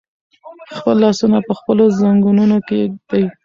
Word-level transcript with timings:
خپل 0.77 0.95
لاسونه 1.03 1.37
په 1.47 1.53
خپلو 1.59 1.83
زنګونونو 2.01 2.57
کېږدئ. 2.67 3.25